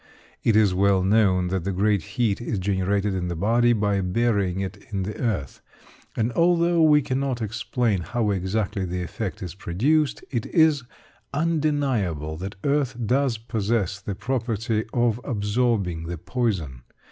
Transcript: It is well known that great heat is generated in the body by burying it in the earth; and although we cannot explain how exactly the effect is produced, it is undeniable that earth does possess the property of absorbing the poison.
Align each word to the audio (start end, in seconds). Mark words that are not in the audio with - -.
It 0.43 0.55
is 0.55 0.73
well 0.73 1.03
known 1.03 1.49
that 1.49 1.61
great 1.75 2.01
heat 2.17 2.41
is 2.41 2.57
generated 2.57 3.13
in 3.13 3.27
the 3.27 3.35
body 3.35 3.71
by 3.71 4.01
burying 4.01 4.59
it 4.59 4.83
in 4.89 5.03
the 5.03 5.15
earth; 5.21 5.61
and 6.17 6.31
although 6.33 6.81
we 6.81 7.03
cannot 7.03 7.39
explain 7.39 8.01
how 8.01 8.31
exactly 8.31 8.83
the 8.83 9.03
effect 9.03 9.43
is 9.43 9.53
produced, 9.53 10.23
it 10.31 10.47
is 10.47 10.81
undeniable 11.35 12.35
that 12.37 12.55
earth 12.63 12.95
does 13.05 13.37
possess 13.37 14.01
the 14.01 14.15
property 14.15 14.85
of 14.91 15.21
absorbing 15.23 16.05
the 16.07 16.17
poison. 16.17 16.81